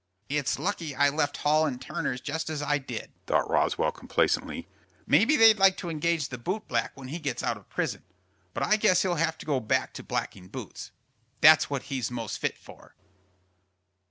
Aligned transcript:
"It's 0.29 0.57
lucky 0.57 0.95
I 0.95 1.09
left 1.09 1.37
Hall 1.37 1.69
& 1.77 1.77
Turner's 1.77 2.21
just 2.21 2.49
as 2.49 2.63
I 2.63 2.79
did!" 2.79 3.13
thought 3.27 3.47
Roswell, 3.47 3.91
complacently. 3.91 4.67
"May 5.05 5.25
be 5.25 5.35
they'd 5.35 5.59
like 5.59 5.77
to 5.77 5.91
engage 5.91 6.29
the 6.29 6.39
boot 6.39 6.67
black 6.67 6.97
when 6.97 7.09
he 7.09 7.19
gets 7.19 7.43
out 7.43 7.55
of 7.55 7.69
prison. 7.69 8.01
But 8.55 8.63
I 8.63 8.77
guess 8.77 9.03
he'll 9.03 9.13
have 9.13 9.37
to 9.37 9.45
go 9.45 9.59
back 9.59 9.93
to 9.93 10.03
blacking 10.03 10.47
boots. 10.47 10.89
That's 11.41 11.69
what 11.69 11.83
he's 11.83 12.09
most 12.09 12.39
fit 12.39 12.57
for." 12.57 12.95